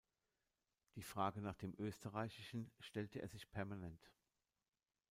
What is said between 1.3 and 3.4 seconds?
nach dem Österreichischen stellte er